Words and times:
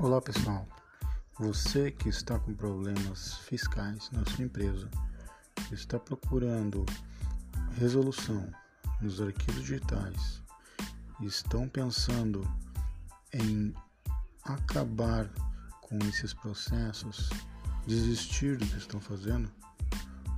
Olá 0.00 0.20
pessoal, 0.20 0.64
você 1.40 1.90
que 1.90 2.08
está 2.08 2.38
com 2.38 2.54
problemas 2.54 3.34
fiscais 3.38 4.08
na 4.12 4.24
sua 4.26 4.44
empresa, 4.44 4.88
está 5.72 5.98
procurando 5.98 6.86
resolução 7.72 8.48
nos 9.00 9.20
arquivos 9.20 9.62
digitais, 9.62 10.40
estão 11.20 11.68
pensando 11.68 12.48
em 13.32 13.74
acabar 14.44 15.28
com 15.82 15.98
esses 16.08 16.32
processos, 16.32 17.28
desistir 17.84 18.56
do 18.56 18.66
que 18.66 18.78
estão 18.78 19.00
fazendo, 19.00 19.50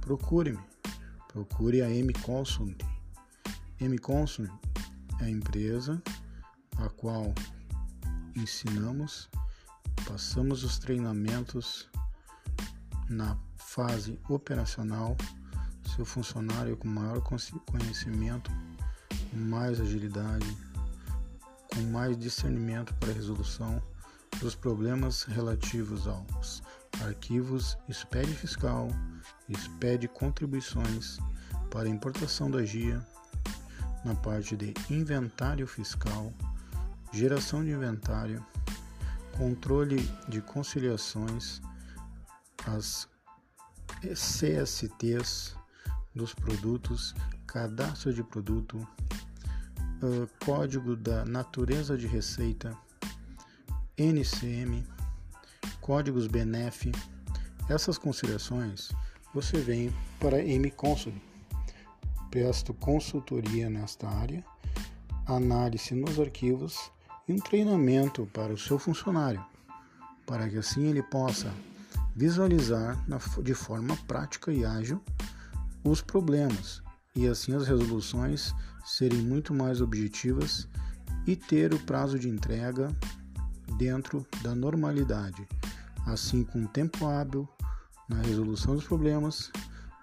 procure-me, 0.01 0.59
procure 1.29 1.83
a 1.83 1.91
M 1.91 2.15
Consult. 2.15 2.83
M 3.79 3.99
Consult 3.99 4.51
é 5.21 5.25
a 5.25 5.31
empresa 5.31 6.03
a 6.79 6.89
qual 6.89 7.35
ensinamos 8.35 9.29
Passamos 10.07 10.65
os 10.65 10.79
treinamentos 10.79 11.89
na 13.09 13.37
fase 13.57 14.19
operacional, 14.29 15.17
seu 15.95 16.05
funcionário 16.05 16.77
com 16.77 16.89
maior 16.89 17.21
conhecimento, 17.21 18.51
mais 19.33 19.81
agilidade, 19.81 20.57
com 21.75 21.83
mais 21.91 22.19
discernimento 22.19 22.95
para 22.95 23.11
a 23.11 23.15
resolução 23.15 23.83
dos 24.41 24.55
problemas 24.55 25.25
relativos 25.25 26.07
aos 26.07 26.63
arquivos 27.03 27.77
SPED 27.91 28.33
fiscal, 28.35 28.89
SPED 29.57 30.09
contribuições 30.09 31.19
para 31.71 31.89
importação 31.89 32.51
da 32.51 32.65
GIA, 32.65 33.05
na 34.05 34.15
parte 34.15 34.57
de 34.57 34.75
inventário 34.89 35.67
fiscal, 35.67 36.33
geração 37.13 37.65
de 37.65 37.71
inventário, 37.71 38.45
controle 39.41 40.07
de 40.29 40.43
conciliações, 40.43 41.63
as 42.67 43.09
CSTs 44.03 45.57
dos 46.15 46.35
produtos, 46.35 47.15
cadastro 47.47 48.13
de 48.13 48.23
produto, 48.23 48.87
código 50.45 50.95
da 50.95 51.25
natureza 51.25 51.97
de 51.97 52.07
receita, 52.07 52.77
NCM, 53.97 54.87
códigos 55.81 56.27
BNF. 56.27 56.93
Essas 57.67 57.97
conciliações 57.97 58.91
você 59.33 59.57
vem 59.57 59.91
para 60.19 60.45
MConsul. 60.45 61.15
Presto 62.31 62.75
consultoria 62.75 63.71
nesta 63.71 64.07
área, 64.07 64.45
análise 65.25 65.95
nos 65.95 66.21
arquivos 66.21 66.93
e 67.31 67.33
um 67.33 67.39
treinamento 67.39 68.29
para 68.33 68.53
o 68.53 68.59
seu 68.59 68.77
funcionário, 68.77 69.45
para 70.27 70.49
que 70.49 70.59
assim 70.59 70.87
ele 70.87 71.01
possa 71.01 71.55
visualizar 72.17 72.99
de 73.41 73.55
forma 73.55 73.97
prática 74.09 74.53
e 74.53 74.65
ágil 74.65 75.01
os 75.85 76.03
problemas 76.03 76.83
e 77.15 77.29
assim 77.29 77.55
as 77.55 77.69
resoluções 77.69 78.53
serem 78.85 79.23
muito 79.23 79.55
mais 79.55 79.81
objetivas 79.81 80.67
e 81.25 81.37
ter 81.37 81.73
o 81.73 81.79
prazo 81.79 82.19
de 82.19 82.29
entrega 82.29 82.89
dentro 83.79 84.27
da 84.43 84.53
normalidade, 84.53 85.47
assim 86.07 86.43
com 86.43 86.67
tempo 86.67 87.07
hábil 87.07 87.49
na 88.09 88.21
resolução 88.23 88.75
dos 88.75 88.85
problemas, 88.85 89.53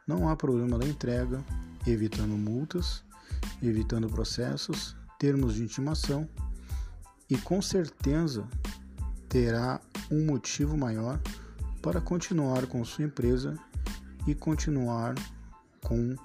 não 0.08 0.30
há 0.30 0.36
problema 0.38 0.80
da 0.80 0.88
entrega, 0.88 1.44
evitando 1.86 2.38
multas, 2.38 3.04
evitando 3.62 4.08
processos, 4.08 4.96
termos 5.20 5.56
de 5.56 5.64
intimação 5.64 6.30
e 7.30 7.38
com 7.38 7.62
certeza 7.62 8.48
terá 9.28 9.82
um 10.12 10.26
motivo 10.26 10.78
maior 10.78 11.20
para 11.82 12.02
continuar 12.02 12.66
com 12.68 12.84
sua 12.84 13.06
empresa 13.06 13.56
e 14.26 14.34
continuar 14.34 15.16
com 15.82 16.16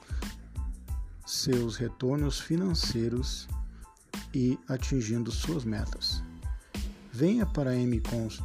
seus 1.26 1.76
retornos 1.76 2.40
financeiros 2.40 3.48
e 4.34 4.58
atingindo 4.68 5.30
suas 5.30 5.64
metas. 5.64 6.22
Venha 7.12 7.46
para 7.46 7.70
a 7.70 7.74
MConst, 7.74 8.42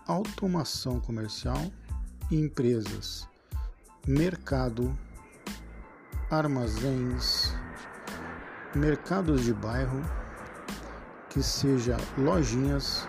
automação 0.07 1.01
comercial, 1.01 1.73
empresas, 2.31 3.27
mercado, 4.07 4.97
armazéns, 6.31 7.55
mercados 8.75 9.43
de 9.43 9.55
bairro, 9.55 10.03
que 11.31 11.43
seja 11.43 11.97
lojinhas, 12.19 13.09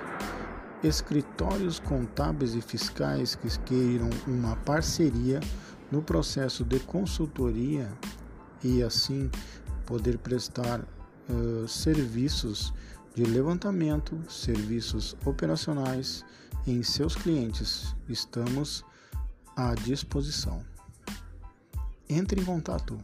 escritórios 0.83 1.79
contábeis 1.79 2.55
e 2.55 2.61
fiscais 2.61 3.35
que 3.35 3.47
queiram 3.59 4.09
uma 4.27 4.55
parceria 4.57 5.39
no 5.91 6.01
processo 6.01 6.63
de 6.63 6.79
consultoria 6.79 7.91
e 8.63 8.83
assim 8.83 9.29
poder 9.85 10.17
prestar 10.17 10.81
uh, 10.81 11.67
serviços 11.67 12.73
de 13.13 13.23
levantamento, 13.23 14.19
serviços 14.29 15.15
operacionais 15.25 16.25
em 16.67 16.83
seus 16.83 17.15
clientes. 17.15 17.95
Estamos 18.09 18.83
à 19.55 19.73
disposição. 19.75 20.63
Entre 22.09 22.41
em 22.41 22.45
contato 22.45 22.99